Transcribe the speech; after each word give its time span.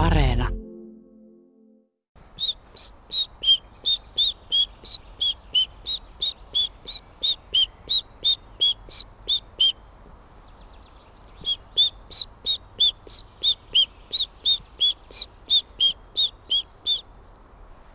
Areena. 0.00 0.48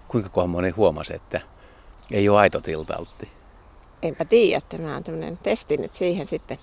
Kuinka 0.08 0.30
kohan 0.30 0.50
moni 0.50 0.70
huomasi, 0.70 1.16
että 1.16 1.42
ei 2.12 2.30
ole 2.30 2.40
aito 2.40 2.62
tiltaltti? 2.62 3.32
Enpä 4.02 4.26
tiedä, 4.26 4.58
että 4.58 4.78
mä 4.78 4.94
oon 4.94 5.04
tämmönen 5.04 5.38
testi 5.38 5.78
nyt 5.78 5.94
siihen 5.94 6.26
sitten. 6.26 6.58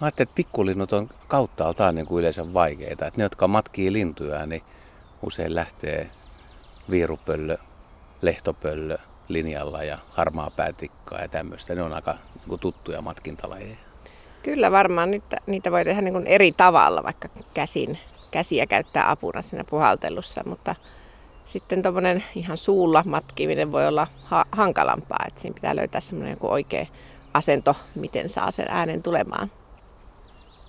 Mä 0.00 0.06
ajattelin, 0.06 0.28
että 0.28 0.34
pikkulinnut 0.34 0.92
on 0.92 1.08
kauttaaltaan 1.28 1.94
niin 1.94 2.06
kuin 2.06 2.20
yleensä 2.20 2.54
vaikeita. 2.54 3.06
Että 3.06 3.18
ne, 3.18 3.24
jotka 3.24 3.48
matkii 3.48 3.92
lintuja, 3.92 4.46
niin 4.46 4.62
usein 5.22 5.54
lähtee 5.54 6.10
viirupöllö, 6.90 7.56
lehtopöllö 8.22 8.98
linjalla 9.28 9.84
ja 9.84 9.98
harmaa 10.10 10.50
päätikkaa 10.50 11.20
ja 11.20 11.28
tämmöistä. 11.28 11.74
Ne 11.74 11.82
on 11.82 11.92
aika 11.92 12.12
niin 12.12 12.48
kuin 12.48 12.60
tuttuja 12.60 13.02
matkintalajeja. 13.02 13.76
Kyllä 14.42 14.70
varmaan 14.70 15.10
niitä, 15.10 15.36
niitä 15.46 15.72
voi 15.72 15.84
tehdä 15.84 16.00
niin 16.02 16.14
kuin 16.14 16.26
eri 16.26 16.52
tavalla, 16.52 17.02
vaikka 17.02 17.28
käsin, 17.54 17.98
käsiä 18.30 18.66
käyttää 18.66 19.10
apuna 19.10 19.42
siinä 19.42 19.64
puhaltelussa, 19.64 20.42
mutta 20.46 20.74
sitten 21.44 21.82
tuommoinen 21.82 22.24
ihan 22.34 22.56
suulla 22.56 23.02
matkiminen 23.06 23.72
voi 23.72 23.86
olla 23.86 24.06
ha- 24.24 24.46
hankalampaa, 24.52 25.24
että 25.28 25.40
siinä 25.40 25.54
pitää 25.54 25.76
löytää 25.76 26.00
semmoinen 26.00 26.36
oikea 26.40 26.86
asento, 27.34 27.76
miten 27.94 28.28
saa 28.28 28.50
sen 28.50 28.66
äänen 28.68 29.02
tulemaan. 29.02 29.50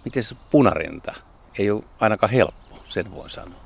Miten 0.05 0.23
se 0.23 0.35
punarinta? 0.51 1.13
Ei 1.59 1.71
ole 1.71 1.83
ainakaan 1.99 2.31
helppo, 2.31 2.75
sen 2.89 3.15
voin 3.15 3.29
sanoa. 3.29 3.61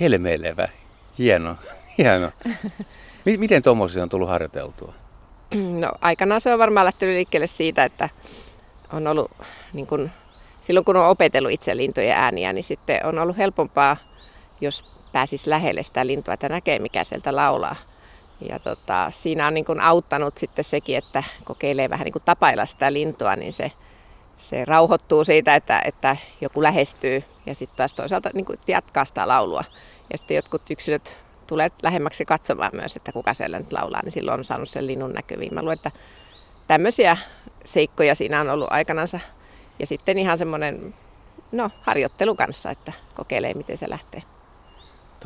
Helmeilevä. 0.00 0.68
Hieno, 1.18 1.56
hieno. 1.98 2.30
Miten 3.24 3.62
tuommoisia 3.62 4.02
on 4.02 4.08
tullut 4.08 4.28
harjoiteltua? 4.28 4.94
No 5.54 5.92
aikanaan 6.00 6.40
se 6.40 6.52
on 6.52 6.58
varmaan 6.58 6.86
lähtenyt 6.86 7.14
liikkeelle 7.14 7.46
siitä, 7.46 7.84
että 7.84 8.08
on 8.92 9.06
ollut, 9.06 9.30
niin 9.72 9.86
kun, 9.86 10.10
silloin 10.60 10.84
kun 10.84 10.96
on 10.96 11.08
opetellut 11.08 11.52
itse 11.52 11.76
lintujen 11.76 12.16
ääniä, 12.16 12.52
niin 12.52 12.64
sitten 12.64 13.06
on 13.06 13.18
ollut 13.18 13.36
helpompaa, 13.36 13.96
jos 14.60 14.95
pääsis 15.16 15.46
lähelle 15.46 15.82
sitä 15.82 16.06
lintua, 16.06 16.34
että 16.34 16.48
näkee 16.48 16.78
mikä 16.78 17.04
sieltä 17.04 17.36
laulaa. 17.36 17.76
Ja 18.48 18.58
tota, 18.58 19.10
siinä 19.12 19.46
on 19.46 19.54
niin 19.54 19.64
kun 19.64 19.80
auttanut 19.80 20.38
sitten 20.38 20.64
sekin, 20.64 20.96
että 20.96 21.22
kokeilee 21.44 21.90
vähän 21.90 22.04
niin 22.04 22.12
kuin 22.12 22.22
tapailla 22.24 22.66
sitä 22.66 22.92
lintua, 22.92 23.36
niin 23.36 23.52
se, 23.52 23.72
se 24.36 24.64
rauhoittuu 24.64 25.24
siitä, 25.24 25.54
että, 25.54 25.82
että 25.84 26.16
joku 26.40 26.62
lähestyy 26.62 27.24
ja 27.46 27.54
sitten 27.54 27.76
taas 27.76 27.94
toisaalta 27.94 28.30
niin 28.34 28.44
kuin 28.44 28.58
jatkaa 28.66 29.04
sitä 29.04 29.28
laulua. 29.28 29.64
Ja 30.12 30.18
sitten 30.18 30.34
jotkut 30.34 30.70
yksilöt 30.70 31.16
tulee 31.46 31.68
lähemmäksi 31.82 32.24
katsomaan 32.24 32.70
myös, 32.74 32.96
että 32.96 33.12
kuka 33.12 33.34
siellä 33.34 33.58
nyt 33.58 33.72
laulaa, 33.72 34.02
niin 34.02 34.12
silloin 34.12 34.38
on 34.38 34.44
saanut 34.44 34.68
sen 34.68 34.86
linnun 34.86 35.12
näkyviin. 35.12 35.54
Mä 35.54 35.60
luulen, 35.60 35.76
että 35.76 35.90
tämmöisiä 36.66 37.16
seikkoja 37.64 38.14
siinä 38.14 38.40
on 38.40 38.50
ollut 38.50 38.68
aikanansa. 38.70 39.20
Ja 39.78 39.86
sitten 39.86 40.18
ihan 40.18 40.38
semmoinen 40.38 40.94
no, 41.52 41.70
harjoittelu 41.82 42.34
kanssa, 42.34 42.70
että 42.70 42.92
kokeilee 43.14 43.54
miten 43.54 43.76
se 43.76 43.90
lähtee. 43.90 44.35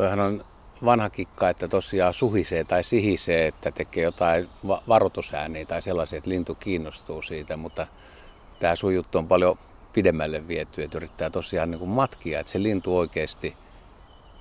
Toihan 0.01 0.21
on 0.21 0.45
vanha 0.85 1.11
kikka, 1.11 1.49
että 1.49 1.69
tosiaan 1.69 2.15
suhisee 2.15 2.65
tai 2.65 2.85
sihisee, 2.85 3.47
että 3.47 3.71
tekee 3.71 4.05
jotain 4.05 4.49
va- 4.69 4.83
varoitusääniä 4.89 5.65
tai 5.65 5.83
sellaisia, 5.83 6.17
että 6.19 6.31
lintu 6.31 6.55
kiinnostuu 6.55 7.23
siitä, 7.23 7.57
mutta 7.57 7.87
tämä 8.61 8.77
sujuttu 8.77 9.19
on 9.19 9.29
paljon 9.29 9.59
pidemmälle 9.93 10.49
viety, 10.49 10.83
että 10.83 10.99
yrittää 10.99 11.31
tosiaan 11.31 11.71
niin 11.71 11.79
kuin 11.79 11.89
matkia, 11.91 12.41
että 12.41 12.53
se 12.53 12.63
lintu 12.63 12.99
oikeasti 12.99 13.57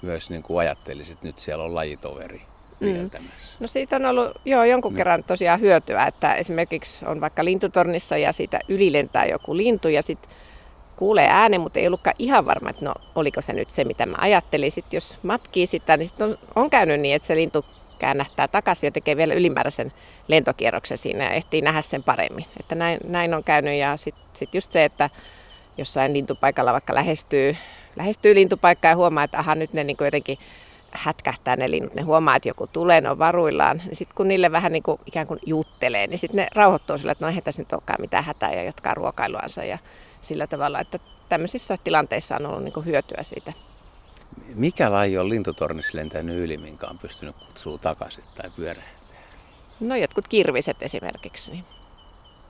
myös 0.02 0.30
niin 0.30 0.44
kuin 0.44 0.60
ajattelisi, 0.60 1.12
että 1.12 1.28
nyt 1.28 1.40
siellä 1.40 1.64
on 1.64 1.76
lajitoveri 1.76 2.42
vieltämässä. 2.82 3.58
No 3.60 3.68
siitä 3.68 3.96
on 3.96 4.06
ollut 4.06 4.32
joo, 4.46 4.64
jonkun 4.64 4.94
No. 4.94 4.98
kerran 4.98 5.24
tosiaan 5.24 5.62
hyötyä, 5.62 6.06
että 6.06 6.34
esimerkiksi 6.34 7.06
on 7.06 7.22
vaikka 7.22 7.46
lintutornissa 7.46 8.18
ja 8.18 8.32
siitä 8.34 8.60
ylilentää 8.68 9.26
joku 9.26 9.58
lintu 9.58 9.88
ja 9.88 10.02
sitten 10.02 10.32
kuulee 11.00 11.28
äänen, 11.30 11.62
mutta 11.62 11.80
ei 11.80 11.88
ollutkaan 11.88 12.16
ihan 12.20 12.46
varma, 12.46 12.70
että 12.70 12.86
no 12.86 12.94
oliko 13.16 13.42
se 13.42 13.54
nyt 13.54 13.70
se, 13.70 13.84
mitä 13.84 14.06
mä 14.06 14.18
ajattelin. 14.20 14.72
Sitten 14.72 14.98
jos 14.98 15.18
matkii 15.24 15.68
sitä, 15.68 15.98
niin 15.98 16.08
sit 16.08 16.22
on, 16.22 16.38
on 16.56 16.70
käynyt 16.70 17.00
niin, 17.00 17.16
että 17.16 17.28
se 17.28 17.36
lintu 17.36 17.66
käännähtää 18.00 18.48
takaisin 18.48 18.88
ja 18.88 18.92
tekee 18.92 19.18
vielä 19.18 19.34
ylimääräisen 19.34 19.94
lentokierroksen 20.28 20.98
siinä 20.98 21.24
ja 21.24 21.32
ehtii 21.32 21.62
nähdä 21.62 21.82
sen 21.82 22.04
paremmin. 22.04 22.46
Että 22.60 22.76
näin, 22.76 23.00
näin 23.08 23.34
on 23.34 23.44
käynyt 23.44 23.74
ja 23.74 23.98
sitten 23.98 24.24
sit 24.34 24.56
just 24.56 24.72
se, 24.72 24.86
että 24.86 25.10
jossain 25.78 26.14
lintupaikalla 26.14 26.74
vaikka 26.74 26.96
lähestyy, 26.96 27.56
lähestyy 27.96 28.36
lintupaikkaa 28.36 28.92
ja 28.92 28.96
huomaa, 28.96 29.24
että 29.24 29.40
aha 29.40 29.56
nyt 29.56 29.74
ne 29.74 29.84
niin 29.84 29.98
jotenkin 30.00 30.38
hätkähtää 30.92 31.56
ne 31.56 31.72
linnut, 31.72 31.96
ne 31.96 32.02
huomaa, 32.02 32.36
että 32.36 32.50
joku 32.50 32.68
tulee, 32.68 33.02
ne 33.02 33.10
on 33.10 33.20
varuillaan. 33.20 33.78
Niin 33.78 33.96
sitten 33.96 34.16
kun 34.16 34.28
niille 34.28 34.52
vähän 34.52 34.72
niin 34.72 34.84
kuin 34.84 35.02
ikään 35.06 35.28
kuin 35.28 35.40
juttelee, 35.46 36.08
niin 36.08 36.20
sitten 36.20 36.38
ne 36.38 36.48
rauhoittuu 36.56 36.98
sillä, 36.98 37.12
että 37.12 37.26
no 37.26 37.30
eihän 37.30 37.44
tässä 37.44 37.62
nyt 37.62 37.74
olekaan 37.74 38.02
mitään 38.02 38.24
hätää 38.24 38.54
ja 38.54 38.64
jatkaa 38.64 38.94
ruokailuansa 38.94 39.64
ja 39.64 39.78
sillä 40.22 40.48
tavalla, 40.48 40.80
että 40.80 41.00
tämmöisissä 41.30 41.78
tilanteissa 41.84 42.36
on 42.36 42.46
ollut 42.46 42.64
niin 42.64 42.86
hyötyä 42.86 43.24
siitä. 43.24 43.54
Mikä 44.56 44.92
laji 44.92 45.18
on 45.18 45.30
lintutornissa 45.30 45.98
lentänyt 45.98 46.38
yli, 46.38 46.58
minkä 46.58 46.88
on 46.88 47.00
pystynyt 47.00 47.36
kutsua 47.36 47.78
takaisin 47.78 48.24
tai 48.38 48.50
pyörähtää? 48.56 49.00
No 49.80 49.96
jotkut 49.96 50.28
kirviset 50.28 50.78
esimerkiksi. 50.82 51.52
Niin. 51.52 51.66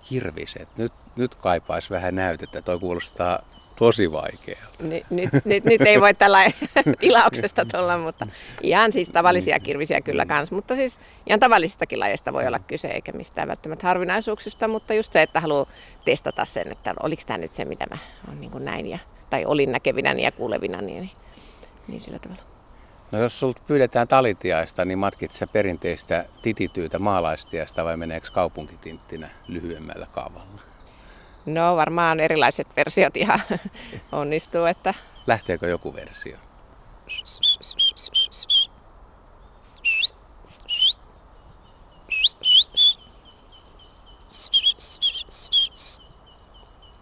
Kirviset. 0.09 0.77
Nyt, 0.77 0.93
nyt 1.15 1.35
kaipaisi 1.35 1.89
vähän 1.89 2.15
näytettä. 2.15 2.61
Toi 2.61 2.79
kuulostaa 2.79 3.39
tosi 3.79 4.11
vaikealta. 4.11 4.83
Nyt, 4.83 5.03
nyt, 5.09 5.29
nyt, 5.45 5.63
nyt 5.63 5.81
ei 5.81 6.01
voi 6.01 6.13
tällä 6.13 6.39
tilauksesta 6.99 7.65
tulla, 7.65 7.97
mutta 7.97 8.27
ihan 8.61 8.91
siis 8.91 9.09
tavallisia 9.09 9.59
kirvisiä 9.59 10.01
kyllä 10.01 10.25
kans. 10.25 10.51
Mutta 10.51 10.75
siis 10.75 10.99
ihan 11.27 11.39
tavallisistakin 11.39 11.99
lajeista 11.99 12.33
voi 12.33 12.47
olla 12.47 12.59
kyse, 12.59 12.87
eikä 12.87 13.11
mistään 13.11 13.47
välttämättä 13.47 13.87
harvinaisuuksista, 13.87 14.67
mutta 14.67 14.93
just 14.93 15.13
se, 15.13 15.21
että 15.21 15.39
haluaa 15.39 15.65
testata 16.05 16.45
sen, 16.45 16.71
että 16.71 16.93
oliko 17.03 17.21
tämä 17.25 17.37
nyt 17.37 17.53
se, 17.53 17.65
mitä 17.65 17.85
mä 17.89 17.97
on 18.27 18.41
niin 18.41 18.51
kuin 18.51 18.65
näin, 18.65 18.87
ja, 18.87 18.99
tai 19.29 19.45
olin 19.45 19.71
näkevinäni 19.71 20.23
ja 20.23 20.31
kuulevina, 20.31 20.81
niin, 20.81 21.09
niin 21.87 22.01
sillä 22.01 22.19
tavalla. 22.19 22.43
No 23.11 23.19
jos 23.19 23.39
sulta 23.39 23.61
pyydetään 23.67 24.07
talitiaista, 24.07 24.85
niin 24.85 24.99
matkit 24.99 25.31
sä 25.31 25.47
perinteistä 25.47 26.25
titityytä 26.41 26.99
maalaistiaista 26.99 27.85
vai 27.85 27.97
meneekö 27.97 28.27
kaupunkitinttinä 28.33 29.29
lyhyemmällä 29.47 30.07
kaavalla? 30.11 30.68
No 31.53 31.75
varmaan 31.75 32.19
erilaiset 32.19 32.67
versiot 32.75 33.17
ihan 33.17 33.39
onnistuu, 34.11 34.65
että 34.65 34.93
Lähteekö 35.27 35.67
joku 35.67 35.93
versio? 35.93 36.37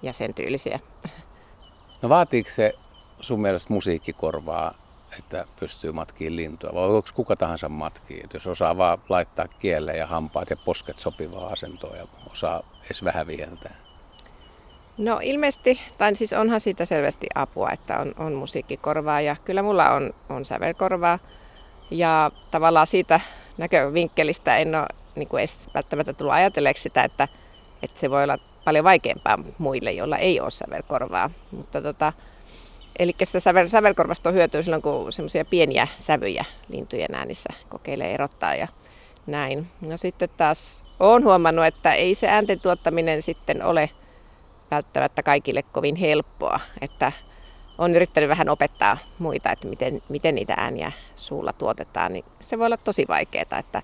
ja 0.01 0.13
sen 0.13 0.33
tyylisiä. 0.33 0.79
No 2.01 2.09
vaatiiko 2.09 2.49
se 2.49 2.73
sun 3.19 3.41
mielestä 3.41 3.73
musiikkikorvaa, 3.73 4.73
että 5.19 5.45
pystyy 5.59 5.91
matkiin 5.91 6.35
lintua? 6.35 6.69
Vai 6.73 6.83
onko 6.83 7.09
kuka 7.13 7.35
tahansa 7.35 7.69
matkii? 7.69 8.21
Et 8.23 8.33
jos 8.33 8.47
osaa 8.47 8.77
vaan 8.77 8.97
laittaa 9.09 9.47
kieleen 9.47 9.97
ja 9.99 10.07
hampaat 10.07 10.49
ja 10.49 10.57
posket 10.65 10.99
sopivaa 10.99 11.47
asentoa 11.47 11.95
ja 11.95 12.05
osaa 12.31 12.63
edes 12.85 13.03
vähän 13.03 13.27
viheltää. 13.27 13.86
No 14.97 15.19
ilmeisesti, 15.23 15.79
tai 15.97 16.15
siis 16.15 16.33
onhan 16.33 16.59
siitä 16.59 16.85
selvästi 16.85 17.27
apua, 17.35 17.69
että 17.71 17.99
on, 17.99 18.13
on 18.17 18.33
musiikkikorvaa 18.33 19.21
ja 19.21 19.35
kyllä 19.45 19.61
mulla 19.61 19.89
on, 19.91 20.13
on 20.29 20.45
sävelkorvaa. 20.45 21.19
Ja 21.91 22.31
tavallaan 22.51 22.87
siitä 22.87 23.19
näkövinkkelistä 23.57 24.57
en 24.57 24.75
ole 24.75 24.87
niin 25.15 25.27
kuin 25.27 25.39
edes 25.39 25.67
välttämättä 25.73 26.13
tullut 26.13 26.33
ajatelleeksi 26.33 26.83
sitä, 26.83 27.03
että, 27.03 27.27
että 27.83 27.99
se 27.99 28.09
voi 28.09 28.23
olla 28.23 28.37
paljon 28.65 28.83
vaikeampaa 28.83 29.39
muille, 29.57 29.91
joilla 29.91 30.17
ei 30.17 30.39
ole 30.39 30.49
sävelkorvaa. 30.49 31.29
Mutta 31.51 31.81
tota, 31.81 32.13
eli 32.99 33.15
sitä 33.23 33.39
sävel, 33.39 33.67
sävelkorvasta 33.67 34.29
on 34.29 34.35
hyötyä 34.35 34.61
silloin, 34.61 34.81
kun 34.81 35.11
semmoisia 35.11 35.45
pieniä 35.45 35.87
sävyjä 35.97 36.45
lintujen 36.69 37.15
äänissä 37.15 37.49
kokeilee 37.69 38.13
erottaa 38.13 38.55
ja 38.55 38.67
näin. 39.27 39.67
No 39.81 39.97
sitten 39.97 40.29
taas 40.37 40.85
olen 40.99 41.23
huomannut, 41.23 41.65
että 41.65 41.93
ei 41.93 42.15
se 42.15 42.27
äänten 42.27 42.61
tuottaminen 42.61 43.21
sitten 43.21 43.63
ole 43.63 43.89
välttämättä 44.71 45.23
kaikille 45.23 45.63
kovin 45.63 45.95
helppoa. 45.95 46.59
Että 46.81 47.11
on 47.77 47.95
yrittänyt 47.95 48.29
vähän 48.29 48.49
opettaa 48.49 48.97
muita, 49.19 49.51
että 49.51 49.67
miten, 49.67 50.01
miten 50.09 50.35
niitä 50.35 50.53
ääniä 50.57 50.91
suulla 51.15 51.53
tuotetaan, 51.53 52.13
niin 52.13 52.25
se 52.39 52.59
voi 52.59 52.65
olla 52.65 52.77
tosi 52.77 53.05
vaikeaa, 53.07 53.41
että, 53.41 53.83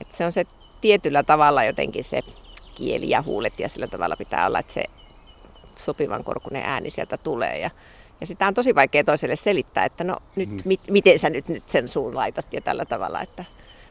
että 0.00 0.16
se 0.16 0.24
on 0.24 0.32
se 0.32 0.44
tietyllä 0.80 1.22
tavalla 1.22 1.64
jotenkin 1.64 2.04
se 2.04 2.20
kieli 2.74 3.10
ja 3.10 3.22
huulet 3.22 3.60
ja 3.60 3.68
sillä 3.68 3.86
tavalla 3.86 4.16
pitää 4.16 4.46
olla, 4.46 4.58
että 4.58 4.72
se 4.72 4.84
sopivan 5.76 6.24
korkunen 6.24 6.62
ääni 6.64 6.90
sieltä 6.90 7.16
tulee. 7.18 7.58
Ja, 7.58 7.70
ja 8.20 8.26
sitä 8.26 8.46
on 8.46 8.54
tosi 8.54 8.74
vaikea 8.74 9.04
toiselle 9.04 9.36
selittää, 9.36 9.84
että 9.84 10.04
no 10.04 10.16
nyt, 10.36 10.50
Mm. 10.50 10.60
mit, 10.64 10.80
miten 10.90 11.18
sä 11.18 11.30
nyt, 11.30 11.48
nyt 11.48 11.68
sen 11.68 11.88
suun 11.88 12.14
laitat 12.14 12.52
ja 12.52 12.60
tällä 12.60 12.84
tavalla. 12.84 13.20
Että, 13.22 13.44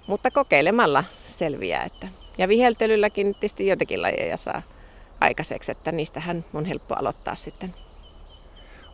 mutta 0.07 0.31
kokeilemalla 0.31 1.03
selviää. 1.27 1.83
Että. 1.83 2.07
Ja 2.37 2.47
viheltelylläkin 2.47 3.33
tietysti 3.33 3.67
joitakin 3.67 4.01
lajeja 4.01 4.37
saa 4.37 4.61
aikaiseksi, 5.21 5.71
että 5.71 5.91
niistähän 5.91 6.45
on 6.53 6.65
helppo 6.65 6.95
aloittaa 6.95 7.35
sitten. 7.35 7.73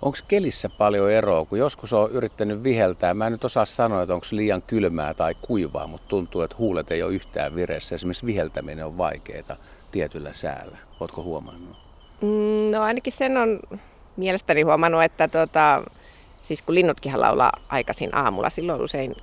Onko 0.02 0.18
kelissä 0.28 0.70
paljon 0.70 1.12
eroa, 1.12 1.46
kun 1.46 1.60
joskus 1.60 1.94
on 1.94 2.12
yrittänyt 2.12 2.64
viheltää, 2.64 3.14
mä 3.14 3.26
en 3.26 3.32
nyt 3.32 3.46
osaa 3.46 3.66
sanoa, 3.66 4.02
että 4.02 4.14
onko 4.14 4.26
liian 4.32 4.62
kylmää 4.62 5.14
tai 5.14 5.36
kuivaa, 5.36 5.88
mutta 5.88 6.08
tuntuu, 6.08 6.42
että 6.42 6.58
huulet 6.58 6.92
ei 6.92 7.04
ole 7.04 7.14
yhtään 7.14 7.56
vireessä. 7.56 7.96
Esimerkiksi 7.96 8.26
viheltäminen 8.26 8.86
on 8.86 8.98
vaikeaa 8.98 9.56
tietyllä 9.92 10.34
säällä. 10.34 10.78
Oletko 11.00 11.24
huomannut? 11.24 11.78
Mm, 12.22 12.72
no 12.72 12.82
ainakin 12.82 13.14
sen 13.14 13.38
on 13.38 13.60
mielestäni 14.18 14.62
huomannut, 14.62 15.04
että 15.04 15.28
tota, 15.28 15.84
siis 16.42 16.62
kun 16.62 16.76
linnutkin 16.76 17.22
laulaa 17.22 17.52
aikaisin 17.70 18.16
aamulla, 18.16 18.50
silloin 18.50 18.82
usein 18.82 19.16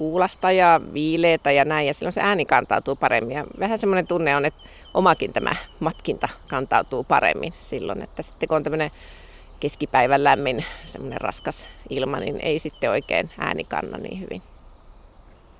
kuulasta 0.00 0.52
ja 0.52 0.80
viileitä 0.94 1.52
ja 1.52 1.64
näin, 1.64 1.86
ja 1.86 1.94
silloin 1.94 2.12
se 2.12 2.20
ääni 2.20 2.44
kantautuu 2.44 2.96
paremmin. 2.96 3.36
Ja 3.36 3.44
vähän 3.58 3.78
semmoinen 3.78 4.06
tunne 4.06 4.36
on, 4.36 4.44
että 4.44 4.60
omakin 4.94 5.32
tämä 5.32 5.56
matkinta 5.80 6.28
kantautuu 6.48 7.04
paremmin 7.04 7.54
silloin, 7.60 8.02
että 8.02 8.22
sitten 8.22 8.48
kun 8.48 8.56
on 8.56 8.62
tämmöinen 8.62 8.90
keskipäivän 9.60 10.24
lämmin, 10.24 10.64
semmoinen 10.84 11.20
raskas 11.20 11.68
ilma, 11.90 12.16
niin 12.16 12.40
ei 12.40 12.58
sitten 12.58 12.90
oikein 12.90 13.30
ääni 13.38 13.64
kanna 13.64 13.98
niin 13.98 14.20
hyvin. 14.20 14.42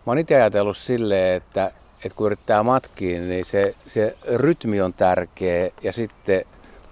Mä 0.06 0.10
oon 0.10 0.18
itse 0.18 0.34
ajatellut 0.34 0.76
silleen, 0.76 1.36
että, 1.36 1.70
että 2.04 2.16
kun 2.16 2.26
yrittää 2.26 2.62
matkiin, 2.62 3.28
niin 3.28 3.44
se, 3.44 3.74
se 3.86 4.16
rytmi 4.34 4.80
on 4.80 4.92
tärkeä 4.92 5.70
ja 5.82 5.92
sitten 5.92 6.44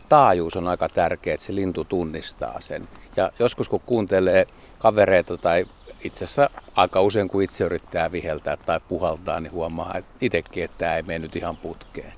taajuus 0.09 0.56
on 0.56 0.69
aika 0.69 0.89
tärkeä, 0.89 1.35
että 1.35 1.47
se 1.47 1.55
lintu 1.55 1.85
tunnistaa 1.85 2.61
sen. 2.61 2.89
Ja 3.17 3.33
joskus 3.39 3.69
kun 3.69 3.81
kuuntelee 3.87 4.47
kavereita 4.79 5.37
tai 5.37 5.67
itse 6.05 6.25
asiassa 6.25 6.50
aika 6.77 7.00
usein 7.00 7.29
kun 7.29 7.43
itse 7.43 7.65
yrittää 7.65 8.12
viheltää 8.12 8.56
tai 8.56 8.81
puhaltaa, 8.89 9.41
niin 9.41 9.53
huomaa 9.53 9.95
että 9.95 10.12
itsekin, 10.21 10.65
että 10.65 10.79
tämä 10.79 10.97
ei 10.97 11.03
mene 11.03 11.19
nyt 11.19 11.37
ihan 11.37 11.56
putkeen. 11.56 12.12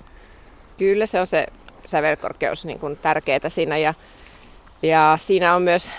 Kyllä 0.79 1.07
se 1.07 1.21
on 1.21 1.27
se 1.27 1.47
sävelkorkeus 1.87 2.65
niin 2.65 2.79
kuin 2.79 2.97
tärkeää 2.97 3.49
siinä 3.49 3.77
ja, 3.77 3.95
ja 4.83 5.17
siinä 5.21 5.55
on 5.55 5.63
myös 5.63 5.91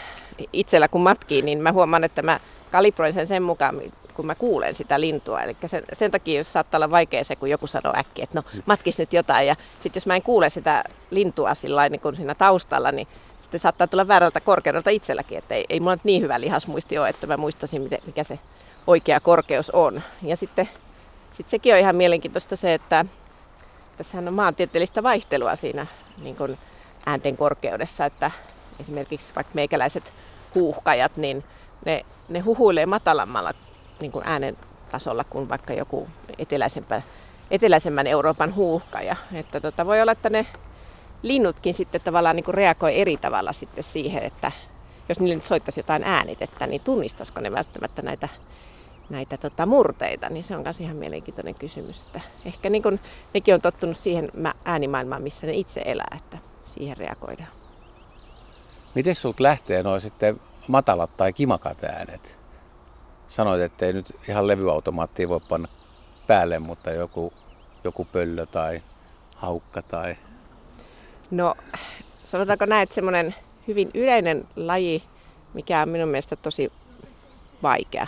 itsellä 0.54 0.88
kun 0.88 1.02
matkii, 1.02 1.42
niin 1.42 1.62
mä 1.62 1.72
huomaan, 1.72 2.04
että 2.04 2.22
mä 2.22 2.40
kalibroin 2.72 3.14
sen 3.14 3.28
sen 3.28 3.44
mukaan, 3.44 3.82
kun 4.14 4.26
mä 4.26 4.36
kuulen 4.36 4.76
sitä 4.76 5.00
lintua. 5.00 5.42
Eli 5.42 5.58
sen, 5.66 5.84
sen 5.94 6.12
takia 6.12 6.38
jos 6.38 6.54
saattaa 6.54 6.78
olla 6.78 6.92
vaikea 6.92 7.24
se, 7.24 7.36
kun 7.36 7.50
joku 7.50 7.68
sanoo 7.68 7.94
äkkiä, 7.98 8.24
että 8.24 8.38
no 8.40 8.62
matkis 8.66 9.00
nyt 9.00 9.14
jotain. 9.14 9.48
Ja 9.48 9.56
sitten 9.80 10.00
jos 10.00 10.08
mä 10.08 10.16
en 10.16 10.22
kuule 10.22 10.50
sitä 10.50 10.84
lintua 11.12 11.54
sillä 11.54 11.90
niin 11.90 12.02
kuin 12.02 12.16
siinä 12.16 12.36
taustalla, 12.36 12.92
niin 12.92 13.08
sitten 13.52 13.60
saattaa 13.60 13.88
tulla 13.88 14.08
väärältä 14.08 14.40
korkeudelta 14.40 14.90
itselläkin. 14.90 15.38
Että 15.38 15.56
ei, 15.56 15.66
ei 15.70 15.80
mulla 15.80 15.96
nyt 15.96 16.04
niin 16.04 16.22
hyvä 16.22 16.42
lihasmuisti 16.42 16.98
ole, 16.98 17.10
että 17.10 17.28
mä 17.28 17.38
muistasin, 17.38 17.90
mikä 18.06 18.24
se 18.24 18.40
oikea 18.88 19.20
korkeus 19.20 19.70
on. 19.70 20.02
Ja 20.22 20.38
sitten 20.38 20.70
sit 21.32 21.50
sekin 21.50 21.74
on 21.74 21.80
ihan 21.80 21.96
mielenkiintoista 21.96 22.56
se, 22.56 22.74
että 22.74 23.06
tässähän 23.98 24.28
on 24.28 24.34
maantieteellistä 24.34 25.04
vaihtelua 25.04 25.56
siinä 25.56 25.88
niin 26.18 26.36
kuin 26.36 26.58
äänten 27.06 27.38
korkeudessa, 27.38 28.06
että 28.06 28.32
esimerkiksi 28.80 29.36
vaikka 29.36 29.52
meikäläiset 29.56 30.14
huuhkajat, 30.56 31.18
niin 31.18 31.44
ne, 31.86 32.06
ne 32.30 32.40
huhuilee 32.40 32.86
matalammalla 32.86 33.54
niin 34.00 34.12
kuin 34.12 34.28
äänen 34.28 34.58
tasolla 34.92 35.24
kuin 35.24 35.50
vaikka 35.50 35.74
joku 35.74 36.08
eteläisempä, 36.38 37.02
eteläisemmän 37.52 38.08
Euroopan 38.08 38.56
huuhkaja. 38.56 39.16
Että 39.34 39.60
tota, 39.60 39.86
voi 39.86 40.02
olla, 40.02 40.12
että 40.12 40.30
ne 40.30 40.46
linnutkin 41.22 41.74
sitten 41.74 42.02
tavallaan 42.02 42.36
niin 42.36 42.44
kuin 42.44 42.56
reagoi 42.56 43.00
eri 43.00 43.18
tavalla 43.18 43.54
sitten 43.54 43.84
siihen, 43.84 44.24
että 44.24 44.52
jos 45.10 45.20
niille 45.20 45.36
nyt 45.36 45.44
soittaisi 45.44 45.80
jotain 45.80 46.04
äänitettä, 46.04 46.68
niin 46.68 46.82
tunnistaisiko 46.82 47.40
ne 47.42 47.52
välttämättä 47.52 48.02
näitä, 48.02 48.30
näitä 49.10 49.38
tota, 49.38 49.66
murteita, 49.66 50.30
niin 50.30 50.44
se 50.44 50.56
on 50.56 50.64
myös 50.64 50.82
ihan 50.82 50.96
mielenkiintoinen 50.96 51.56
kysymys. 51.56 52.02
Että 52.02 52.22
ehkä 52.46 52.70
niin 52.70 52.84
kuin, 52.84 53.00
nekin 53.34 53.54
on 53.54 53.62
tottunut 53.62 53.98
siihen 53.98 54.32
äänimaailmaan, 54.66 55.22
missä 55.22 55.48
ne 55.48 55.54
itse 55.54 55.82
elää, 55.86 56.18
että 56.18 56.38
siihen 56.66 56.98
reagoidaan. 56.98 57.50
Miten 58.96 59.16
sinulta 59.16 59.44
lähtee 59.44 59.84
noin 59.84 60.02
sitten 60.02 60.42
matalat 60.68 61.18
tai 61.18 61.34
kimakat 61.34 61.84
äänet? 61.84 62.38
Sanoit, 63.28 63.62
että 63.62 63.86
ei 63.86 63.94
nyt 63.94 64.16
ihan 64.28 64.48
levyautomaattia 64.48 65.30
voi 65.30 65.40
panna 65.50 65.68
päälle, 66.28 66.60
mutta 66.60 66.92
joku, 66.92 67.34
joku 67.84 68.06
pöllö 68.06 68.46
tai 68.46 68.82
haukka 69.36 69.82
tai... 69.82 70.18
No 71.32 71.56
sanotaanko 72.24 72.66
näin, 72.66 72.84
että 72.84 72.96
semmoinen 72.96 73.36
hyvin 73.68 73.92
yleinen 73.94 74.48
laji, 74.56 75.04
mikä 75.54 75.82
on 75.82 75.90
minun 75.90 76.10
mielestä 76.10 76.36
tosi 76.36 76.72
vaikea, 77.64 78.08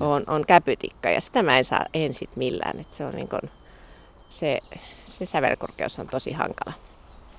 on, 0.00 0.24
on 0.26 0.46
käpytikka 0.46 1.10
ja 1.10 1.20
sitä 1.20 1.42
mä 1.42 1.58
en 1.58 1.64
saa 1.64 1.84
ensin 1.94 2.28
millään. 2.36 2.80
Että 2.80 2.96
se, 2.96 3.04
on 3.04 3.14
niin 3.14 3.28
kuin, 3.28 3.50
se, 4.30 4.60
se 5.04 5.26
sävelkorkeus 5.26 5.98
on 5.98 6.08
tosi 6.08 6.32
hankala. 6.32 6.72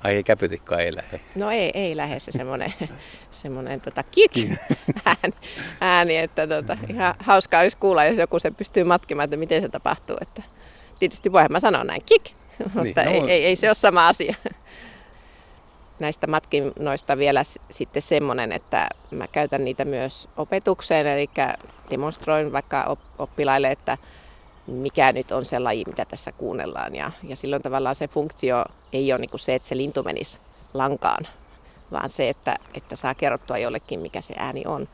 Ai 0.03 0.15
ei 0.15 0.23
käpytikka 0.23 0.79
ei 0.79 0.95
lähde? 0.95 1.19
No 1.35 1.51
ei, 1.51 1.71
ei 1.73 1.97
lähde 1.97 2.19
se 2.19 2.31
semmoinen, 2.31 2.73
semmoinen 3.31 3.81
tota, 3.81 4.03
kik 4.03 4.31
ääni, 5.05 5.33
ääni, 5.81 6.17
että 6.17 6.47
tota, 6.47 6.77
ihan 6.89 7.15
hauskaa 7.19 7.61
olisi 7.61 7.77
kuulla, 7.77 8.05
jos 8.05 8.17
joku 8.17 8.39
se 8.39 8.51
pystyy 8.51 8.83
matkimaan, 8.83 9.23
että 9.23 9.37
miten 9.37 9.61
se 9.61 9.69
tapahtuu. 9.69 10.17
Että, 10.21 10.43
tietysti 10.99 11.31
voihan 11.31 11.51
mä 11.51 11.59
sanoa 11.59 11.83
näin 11.83 12.01
kik, 12.05 12.31
mutta 12.63 13.03
niin, 13.03 13.21
no, 13.21 13.27
ei, 13.27 13.31
ei, 13.31 13.45
ei, 13.45 13.55
se 13.55 13.69
ole 13.69 13.75
sama 13.75 14.07
asia. 14.07 14.35
Näistä 15.99 16.27
matkinnoista 16.27 17.17
vielä 17.17 17.41
sitten 17.71 18.01
semmoinen, 18.01 18.51
että 18.51 18.87
mä 19.11 19.27
käytän 19.27 19.65
niitä 19.65 19.85
myös 19.85 20.29
opetukseen, 20.37 21.07
eli 21.07 21.29
demonstroin 21.89 22.51
vaikka 22.51 22.97
oppilaille, 23.19 23.71
että 23.71 23.97
mikä 24.67 25.11
nyt 25.11 25.31
on 25.31 25.45
se 25.45 25.59
laji, 25.59 25.83
mitä 25.87 26.05
tässä 26.05 26.31
kuunnellaan. 26.31 26.95
Ja, 26.95 27.11
ja 27.23 27.35
silloin 27.35 27.61
tavallaan 27.61 27.95
se 27.95 28.07
funktio 28.07 28.65
ei 28.93 29.13
ole 29.13 29.21
niin 29.21 29.29
kuin 29.29 29.39
se, 29.39 29.55
että 29.55 29.67
se 29.67 29.77
lintu 29.77 30.03
menisi 30.03 30.37
lankaan, 30.73 31.27
vaan 31.91 32.09
se, 32.09 32.29
että, 32.29 32.55
että 32.73 32.95
saa 32.95 33.15
kerrottua 33.15 33.57
jollekin, 33.57 33.99
mikä 33.99 34.21
se 34.21 34.33
ääni 34.37 34.63
on. 34.65 34.87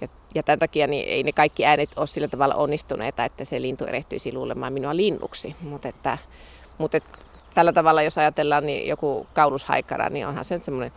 Ja, 0.00 0.08
ja 0.34 0.42
tämän 0.42 0.58
takia 0.58 0.86
niin 0.86 1.08
ei 1.08 1.22
ne 1.22 1.32
kaikki 1.32 1.66
äänet 1.66 1.90
ole 1.96 2.06
sillä 2.06 2.28
tavalla 2.28 2.54
onnistuneita, 2.54 3.24
että 3.24 3.44
se 3.44 3.62
lintu 3.62 3.84
erehtyisi 3.84 4.32
luulemaan 4.32 4.72
minua 4.72 4.96
linnuksi. 4.96 5.56
Mutta 5.60 5.88
että, 5.88 6.18
mutta 6.80 6.98
tällä 7.54 7.72
tavalla, 7.72 8.02
jos 8.02 8.18
ajatellaan, 8.18 8.66
niin 8.66 8.88
joku 8.88 9.26
kaulushaikara, 9.34 10.08
niin 10.08 10.26
onhan 10.26 10.44
se 10.44 10.58
semmoinen 10.58 10.92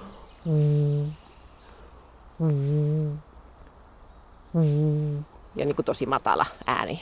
ja 5.56 5.65
niin 5.65 5.75
kuin 5.75 5.85
tosi 5.85 6.06
matala 6.06 6.45
ääni. 6.68 7.01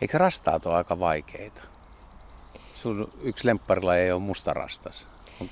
Eikö 0.00 0.18
rastaat 0.18 0.66
ole 0.66 0.74
aika 0.74 0.98
vaikeita? 0.98 1.62
Sun 2.74 3.10
yksi 3.22 3.46
lempparilla 3.46 3.96
ei 3.96 4.12
ole 4.12 4.20
mustarastas. 4.20 5.06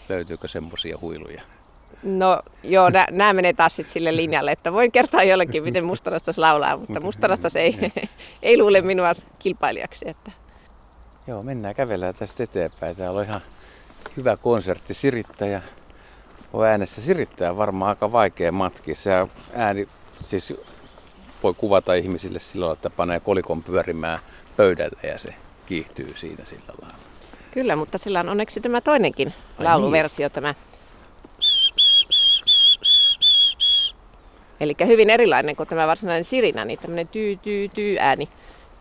Löytyykö 0.08 0.48
semmoisia 0.48 0.98
huiluja? 1.00 1.42
No 2.02 2.42
joo, 2.62 2.90
nämä 3.10 3.32
menee 3.32 3.52
taas 3.52 3.76
sit 3.76 3.90
sille 3.90 4.16
linjalle, 4.16 4.52
että 4.52 4.72
voin 4.72 4.92
kertoa 4.92 5.22
jollekin, 5.22 5.62
miten 5.62 5.84
mustarastas 5.84 6.38
laulaa, 6.38 6.76
mutta 6.76 7.00
mustarastas 7.00 7.56
ei, 7.56 7.92
ei 8.42 8.58
luule 8.58 8.80
minua 8.80 9.12
kilpailijaksi. 9.38 10.08
Että. 10.08 10.41
Joo, 11.26 11.42
mennään 11.42 11.74
kävellään 11.74 12.14
tästä 12.14 12.42
eteenpäin. 12.42 12.96
Täällä 12.96 13.20
on 13.20 13.26
ihan 13.26 13.40
hyvä 14.16 14.36
konsertti. 14.36 14.94
Sirittäjä 14.94 15.62
on 16.52 16.66
äänessä. 16.66 17.02
Sirittäjä 17.02 17.56
varmaan 17.56 17.88
aika 17.88 18.12
vaikea 18.12 18.52
matki. 18.52 18.94
Se 18.94 19.10
ääni, 19.54 19.88
siis 20.20 20.54
voi 21.42 21.54
kuvata 21.54 21.94
ihmisille 21.94 22.38
sillä 22.38 22.72
että 22.72 22.90
panee 22.90 23.20
kolikon 23.20 23.62
pyörimään 23.62 24.18
pöydälle 24.56 25.00
ja 25.02 25.18
se 25.18 25.34
kiihtyy 25.66 26.14
siinä 26.16 26.44
sillä 26.44 26.74
lailla. 26.82 26.98
Kyllä, 27.50 27.76
mutta 27.76 27.98
sillä 27.98 28.20
on 28.20 28.28
onneksi 28.28 28.60
tämä 28.60 28.80
toinenkin 28.80 29.34
Ai 29.58 29.64
lauluversio, 29.64 30.26
niin. 30.26 30.32
tämä 30.32 30.54
Eli 34.60 34.74
hyvin 34.86 35.10
erilainen 35.10 35.56
kuin 35.56 35.68
tämä 35.68 35.86
varsinainen 35.86 36.24
sirinä, 36.24 36.64
niin 36.64 36.78
tämmöinen 36.78 37.08
tyy, 37.08 37.36
tyy, 37.36 37.68
tyy 37.68 37.98
ääni. 37.98 38.28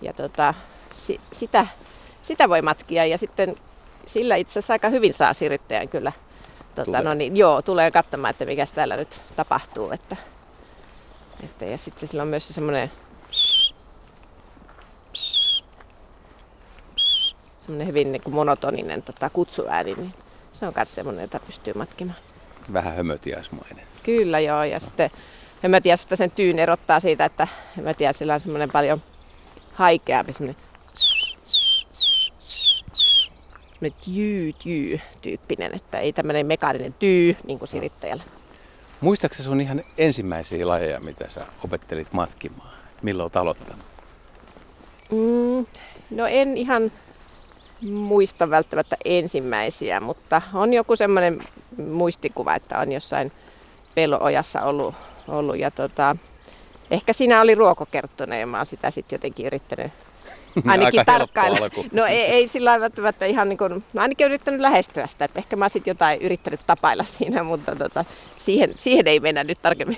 Ja 0.01 0.13
tota, 0.13 0.53
si, 0.93 1.19
sitä, 1.31 1.67
sitä 2.24 2.50
voi 2.50 2.62
matkia 2.62 3.06
ja 3.06 3.18
sitten 3.18 3.56
sillä 4.06 4.36
itse 4.36 4.51
asiassa 4.51 4.74
aika 4.74 4.90
hyvin 4.90 5.13
saa 5.13 5.34
sirittäjän 5.34 5.90
kyllä. 5.90 6.12
Tota, 6.75 7.01
no 7.01 7.13
niin, 7.13 7.38
joo, 7.38 7.62
tulee 7.62 7.92
katsomaan, 7.92 8.30
että 8.30 8.46
mikä 8.46 8.66
täällä 8.75 8.98
nyt 8.98 9.22
tapahtuu. 9.36 9.92
Että, 9.92 10.16
että, 11.44 11.66
ja 11.66 11.78
sitten 11.78 12.10
sillä 12.10 12.22
on 12.22 12.30
myös 12.30 12.48
semmoinen 12.48 12.92
semmoinen 17.60 17.88
hyvin 17.88 18.12
niin 18.12 18.22
kuin 18.22 18.34
monotoninen 18.34 19.04
tota, 19.04 19.30
kutsuääni, 19.30 19.94
niin 19.94 20.13
se 20.51 20.66
on 20.66 20.74
myös 20.75 20.96
semmoinen, 20.96 21.22
jota 21.22 21.40
pystyy 21.40 21.74
matkimaan. 21.74 22.18
Vähän 22.74 22.96
hömötiäismainen. 22.96 23.86
Kyllä 24.04 24.40
joo, 24.40 24.63
ja 24.63 24.80
sitten 24.80 25.12
hömötiästä 25.63 26.16
sen 26.16 26.32
tyyn 26.32 26.60
erottaa 26.60 27.00
siitä, 27.00 27.25
että 27.25 27.48
hömötiäisillä 27.78 28.34
on 28.34 28.40
semmoinen 28.40 28.72
paljon 28.72 29.01
haikeampi 29.74 30.34
semmoinen 30.34 30.63
tyy, 33.90 34.54
tyy 34.64 35.00
tyyppinen, 35.22 35.76
että 35.76 36.00
ei 36.00 36.14
tämmöinen 36.14 36.46
mekaaninen 36.46 36.94
tyy 36.94 37.38
niin 37.44 37.60
kuin 37.60 37.70
sirittäjällä. 37.70 38.24
Muistaakseni 39.02 39.46
sun 39.46 39.62
ihan 39.62 39.84
ensimmäisiä 39.98 40.68
lajeja, 40.68 41.00
mitä 41.00 41.30
sä 41.30 41.48
opettelit 41.64 42.14
matkimaan? 42.14 42.74
Milloin 43.02 43.24
olet 43.24 43.36
aloittanut? 43.36 43.86
Mm, 45.12 45.66
no 46.10 46.28
en 46.28 46.58
ihan 46.58 46.92
muista 47.82 48.50
välttämättä 48.50 48.98
ensimmäisiä, 49.06 50.00
mutta 50.00 50.42
on 50.54 50.74
joku 50.74 50.96
semmoinen 50.96 51.44
muistikuva, 51.78 52.56
että 52.56 52.80
on 52.80 52.92
jossain 52.92 53.32
peloojassa 53.96 54.62
ollut, 54.62 54.96
ollut 55.28 55.58
ja 55.58 55.72
tota, 55.72 56.16
ehkä 56.92 57.14
siinä 57.14 57.42
oli 57.42 57.56
ruokokerttuna 57.56 58.38
ja 58.38 58.48
mä 58.48 58.58
oon 58.58 58.66
sitä 58.66 58.92
sitten 58.92 59.18
jotenkin 59.18 59.46
yrittänyt 59.46 59.92
ainakin 60.65 61.05
tarkkailla. 61.05 61.70
No 61.91 62.05
ei, 62.05 62.22
ei 62.22 62.48
sillä 62.48 62.79
välttämättä 62.79 63.25
ihan 63.25 63.50
niin 63.50 63.58
kuin, 63.58 63.84
mä 63.93 64.01
ainakin 64.01 64.25
yrittänyt 64.25 64.62
lähestyä 64.62 65.08
sitä, 65.08 65.25
että 65.25 65.39
ehkä 65.39 65.55
mä 65.55 65.70
sitten 65.70 65.91
jotain 65.91 66.22
yrittänyt 66.22 66.60
tapailla 66.67 67.03
siinä, 67.03 67.43
mutta 67.43 67.75
tota, 67.75 68.05
siihen, 68.38 68.74
siihen 68.77 69.08
ei 69.08 69.20
mennä 69.20 69.43
nyt 69.43 69.62
tarkemmin. 69.62 69.98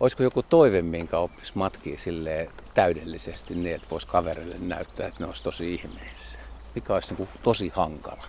Olisiko 0.00 0.22
joku 0.22 0.42
toive, 0.42 0.82
minkä 0.82 1.18
oppisi 1.18 1.52
matkia 1.54 1.98
sille 1.98 2.50
täydellisesti 2.74 3.54
niin, 3.54 3.74
että 3.74 3.88
voisi 3.90 4.06
kaverille 4.06 4.56
näyttää, 4.60 5.06
että 5.06 5.20
ne 5.20 5.26
olisi 5.26 5.42
tosi 5.42 5.74
ihmeessä? 5.74 6.38
Mikä 6.74 6.94
olisi 6.94 7.08
niin 7.08 7.16
kuin 7.16 7.28
tosi 7.42 7.72
hankala? 7.74 8.24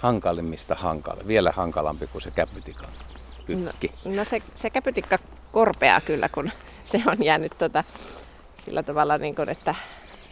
Hankalimmista 0.00 0.74
hankala. 0.74 1.20
Vielä 1.26 1.52
hankalampi 1.56 2.06
kuin 2.06 2.22
se 2.22 2.30
käpytikan. 2.30 2.90
No, 3.48 3.70
no 4.04 4.24
se, 4.24 4.42
se 4.54 4.70
käpytikka 4.70 5.18
korpeaa 5.52 6.00
kyllä, 6.00 6.28
kun 6.28 6.50
se 6.84 7.02
on 7.06 7.24
jäänyt 7.24 7.52
tota, 7.58 7.84
sillä 8.64 8.82
tavalla, 8.82 9.18
niin 9.18 9.34
kuin, 9.34 9.48
että 9.48 9.74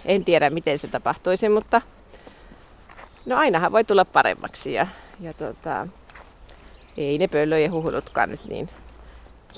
en 0.04 0.24
tiedä 0.24 0.50
miten 0.50 0.78
se 0.78 0.88
tapahtuisi, 0.88 1.48
mutta 1.48 1.82
no 3.26 3.36
ainahan 3.36 3.72
voi 3.72 3.84
tulla 3.84 4.04
paremmaksi 4.04 4.72
ja, 4.72 4.86
ja 5.20 5.34
tota, 5.34 5.86
ei 6.96 7.18
ne 7.18 7.28
pöllöjen 7.28 7.72
huhulutkaan 7.72 8.30
nyt 8.30 8.44
niin 8.44 8.68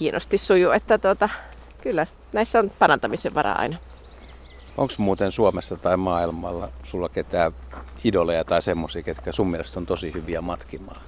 hienosti 0.01 0.39
suju, 0.39 0.71
että 0.71 0.99
tota, 0.99 1.29
kyllä 1.83 2.07
näissä 2.33 2.59
on 2.59 2.73
parantamisen 2.79 3.35
varaa 3.35 3.59
aina. 3.59 3.77
Onko 4.77 4.95
muuten 4.99 5.33
Suomessa 5.33 5.77
tai 5.77 5.97
maailmalla 5.97 6.69
sulla 6.85 7.09
ketään 7.09 7.53
idoleja 8.05 8.45
tai 8.45 8.63
semmoisia, 8.63 9.03
ketkä 9.03 9.33
sun 9.33 9.51
mielestä 9.51 9.81
on 9.81 9.87
tosi 9.87 10.15
hyviä 10.15 10.41
matkimaan? 10.41 11.01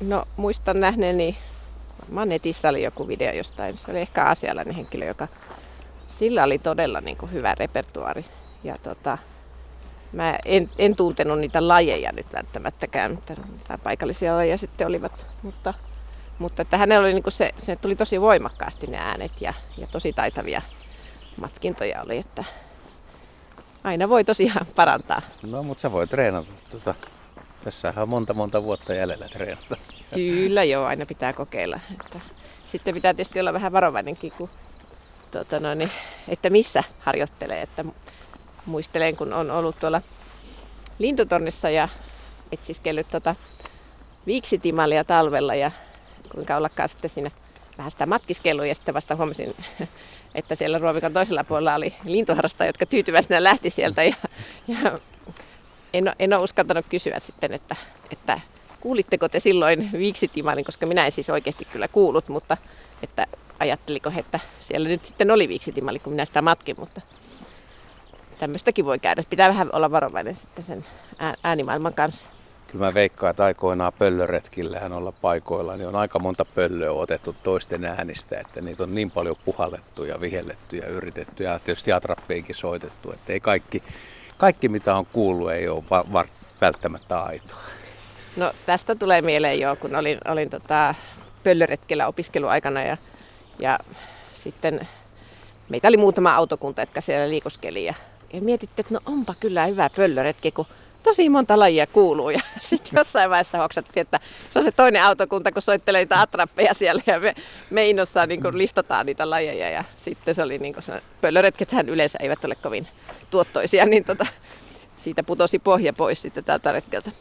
No 0.00 0.24
muistan 0.36 0.80
nähneeni, 0.80 1.38
varmaan 2.02 2.28
netissä 2.28 2.68
oli 2.68 2.82
joku 2.82 3.08
video 3.08 3.32
jostain, 3.32 3.76
se 3.76 3.90
oli 3.90 4.00
ehkä 4.00 4.24
asialainen 4.24 4.74
henkilö, 4.74 5.04
joka 5.04 5.28
sillä 6.08 6.44
oli 6.44 6.58
todella 6.58 7.00
niin 7.00 7.16
kuin 7.16 7.32
hyvä 7.32 7.54
repertuaari. 7.54 8.24
Ja 8.64 8.76
tota, 8.82 9.18
mä 10.12 10.38
en, 10.44 10.70
en 10.78 10.96
tuntenut 10.96 11.38
niitä 11.38 11.68
lajeja 11.68 12.12
nyt 12.12 12.26
välttämättäkään, 12.32 13.10
mutta 13.10 13.34
paikallisia 13.82 14.36
lajeja 14.36 14.58
sitten 14.58 14.86
olivat, 14.86 15.26
mutta 15.42 15.74
mutta 16.38 16.62
että 16.62 16.78
hänellä 16.78 17.04
oli 17.04 17.12
niin 17.12 17.22
kuin 17.22 17.32
se, 17.32 17.54
se 17.58 17.76
tuli 17.76 17.96
tosi 17.96 18.20
voimakkaasti 18.20 18.86
ne 18.86 18.98
äänet 18.98 19.40
ja, 19.40 19.54
ja 19.78 19.86
tosi 19.86 20.12
taitavia 20.12 20.62
matkintoja 21.36 22.02
oli, 22.02 22.18
että 22.18 22.44
aina 23.84 24.08
voi 24.08 24.24
tosiaan 24.24 24.66
parantaa. 24.76 25.22
No, 25.42 25.62
mutta 25.62 25.82
sä 25.82 25.92
voi 25.92 26.06
treenata. 26.06 26.52
Tuota, 26.70 26.94
tässähän 27.64 28.02
on 28.02 28.08
monta 28.08 28.34
monta 28.34 28.62
vuotta 28.62 28.94
jäljellä 28.94 29.28
treenata. 29.28 29.76
Kyllä 30.14 30.64
joo, 30.64 30.84
aina 30.86 31.06
pitää 31.06 31.32
kokeilla. 31.32 31.80
Että 32.00 32.20
sitten 32.64 32.94
pitää 32.94 33.14
tietysti 33.14 33.40
olla 33.40 33.52
vähän 33.52 33.72
varovainenkin, 33.72 34.32
kun, 34.32 34.50
tuota, 35.30 35.60
no, 35.60 35.74
niin, 35.74 35.90
että 36.28 36.50
missä 36.50 36.84
harjoittelee. 36.98 37.62
Että 37.62 37.84
muistelen, 38.66 39.16
kun 39.16 39.32
on 39.32 39.50
ollut 39.50 39.78
tuolla 39.78 40.02
lintutornissa 40.98 41.70
ja 41.70 41.88
etsiskellyt 42.52 43.10
tuota 43.10 43.34
viiksitimalia 44.26 45.04
talvella 45.04 45.54
ja 45.54 45.70
kuinka 46.34 46.56
ollakaan 46.56 46.88
sitten 46.88 47.10
siinä 47.10 47.30
vähän 47.78 47.90
sitä 47.90 48.06
matkiskelua 48.06 48.66
ja 48.66 48.74
sitten 48.74 48.94
vasta 48.94 49.16
huomasin, 49.16 49.54
että 50.34 50.54
siellä 50.54 50.78
ruovikan 50.78 51.12
toisella 51.12 51.44
puolella 51.44 51.74
oli 51.74 51.94
lintuharrastajia, 52.04 52.68
jotka 52.68 52.86
tyytyväisenä 52.86 53.44
lähti 53.44 53.70
sieltä 53.70 54.02
ja, 54.02 54.14
ja 54.68 54.98
en, 55.92 56.12
en 56.18 56.32
ole 56.32 56.42
uskaltanut 56.42 56.86
kysyä 56.88 57.18
sitten, 57.18 57.52
että, 57.52 57.76
että 58.10 58.40
kuulitteko 58.80 59.28
te 59.28 59.40
silloin 59.40 59.90
viiksitimalin, 59.92 60.64
koska 60.64 60.86
minä 60.86 61.06
en 61.06 61.12
siis 61.12 61.30
oikeasti 61.30 61.64
kyllä 61.64 61.88
kuullut, 61.88 62.28
mutta 62.28 62.56
että 63.02 63.26
ajatteliko 63.58 64.10
he, 64.10 64.20
että 64.20 64.40
siellä 64.58 64.88
nyt 64.88 65.04
sitten 65.04 65.30
oli 65.30 65.48
viiksitimali, 65.48 65.98
kun 65.98 66.12
minä 66.12 66.24
sitä 66.24 66.42
matkin, 66.42 66.76
mutta 66.78 67.00
tämmöistäkin 68.42 68.84
voi 68.84 68.98
käydä. 68.98 69.22
Pitää 69.30 69.48
vähän 69.48 69.68
olla 69.72 69.90
varovainen 69.90 70.34
sitten 70.34 70.64
sen 70.64 70.84
äänimaailman 71.42 71.94
kanssa 71.94 72.28
kyllä 72.68 72.84
mä 72.84 72.94
veikkaan, 72.94 73.30
että 73.30 73.44
aikoinaan 73.44 73.92
pöllöretkillähän 73.98 74.92
olla 74.92 75.12
paikoilla, 75.12 75.76
niin 75.76 75.88
on 75.88 75.96
aika 75.96 76.18
monta 76.18 76.44
pöllöä 76.44 76.92
otettu 76.92 77.36
toisten 77.42 77.84
äänistä, 77.84 78.40
että 78.40 78.60
niitä 78.60 78.82
on 78.82 78.94
niin 78.94 79.10
paljon 79.10 79.36
puhallettu 79.44 80.04
ja 80.04 80.20
vihelletty 80.20 80.76
ja 80.76 80.86
yritetty 80.86 81.44
ja 81.44 81.58
tietysti 81.58 81.92
atrappeinkin 81.92 82.54
soitettu, 82.54 83.12
että 83.12 83.32
ei 83.32 83.40
kaikki, 83.40 83.82
kaikki 84.38 84.68
mitä 84.68 84.94
on 84.94 85.06
kuullut 85.06 85.50
ei 85.50 85.68
ole 85.68 85.84
va- 85.90 86.04
va- 86.12 86.24
välttämättä 86.60 87.20
aitoa. 87.20 87.58
No 88.36 88.52
tästä 88.66 88.94
tulee 88.94 89.22
mieleen 89.22 89.60
jo, 89.60 89.76
kun 89.76 89.96
olin, 89.96 90.18
olin 90.28 90.50
tota 90.50 90.94
pöllöretkellä 91.44 92.06
opiskeluaikana 92.06 92.82
ja, 92.82 92.96
ja 93.58 93.78
sitten 94.34 94.88
meitä 95.68 95.88
oli 95.88 95.96
muutama 95.96 96.34
autokunta, 96.34 96.82
jotka 96.82 97.00
siellä 97.00 97.28
liikuskeli 97.28 97.84
ja, 97.84 97.94
ja 98.32 98.40
mietitte, 98.40 98.80
että 98.80 98.94
no 98.94 99.00
onpa 99.06 99.34
kyllä 99.40 99.66
hyvä 99.66 99.88
pöllöretki, 99.96 100.50
kun 100.52 100.66
tosi 101.02 101.28
monta 101.28 101.58
lajia 101.58 101.86
kuuluu. 101.86 102.30
Ja 102.30 102.40
sitten 102.60 102.90
jossain 102.96 103.30
vaiheessa 103.30 103.58
hoksattiin, 103.58 104.02
että 104.02 104.20
se 104.50 104.58
on 104.58 104.64
se 104.64 104.72
toinen 104.72 105.02
autokunta, 105.02 105.52
kun 105.52 105.62
soittelee 105.62 106.00
niitä 106.00 106.20
atrappeja 106.20 106.74
siellä 106.74 107.02
ja 107.06 107.20
me, 107.20 107.34
me 107.70 107.88
innossaan 107.88 108.28
niin 108.28 108.42
kuin 108.42 108.58
listataan 108.58 109.06
niitä 109.06 109.30
lajeja. 109.30 109.70
Ja 109.70 109.84
sitten 109.96 110.34
se 110.34 110.42
oli 110.42 110.58
niin 110.58 110.74
kuin 110.74 110.84
pöllöretkethän 111.20 111.88
yleensä 111.88 112.18
eivät 112.22 112.44
ole 112.44 112.54
kovin 112.54 112.88
tuottoisia, 113.30 113.86
niin 113.86 114.04
tota, 114.04 114.26
siitä 114.96 115.22
putosi 115.22 115.58
pohja 115.58 115.92
pois 115.92 116.22
sitten 116.22 116.44
tältä 116.44 116.72
retkeltä. 116.72 117.12